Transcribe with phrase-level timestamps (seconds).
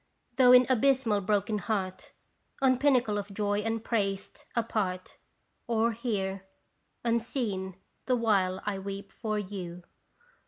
[0.37, 2.11] though in abysmal broken heart:
[2.59, 5.17] On pinnacle of joy upraised, apart:
[5.67, 6.47] Or here,
[7.05, 7.75] unseen,
[8.07, 9.83] the while I weep for you.